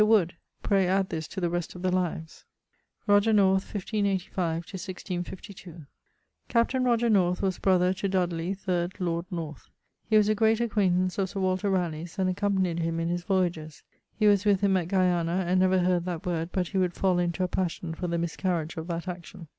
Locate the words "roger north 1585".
3.05-4.63